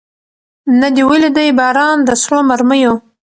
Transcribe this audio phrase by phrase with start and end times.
[0.79, 2.93] نه دي ولیدی باران د سرو مرمیو